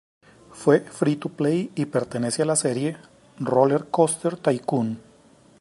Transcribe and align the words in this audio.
Fue 0.51 0.79
free-to-play 0.79 1.71
y 1.75 1.85
pertenece 1.85 2.41
a 2.41 2.45
la 2.45 2.55
serie 2.55 2.97
"RollerCoaster 3.39 4.35
Tycoon". 4.35 4.99